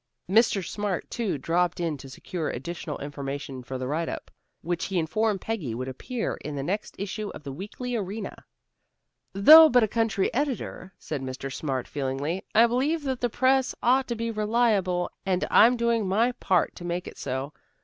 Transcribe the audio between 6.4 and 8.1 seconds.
in the next issue of the Weekly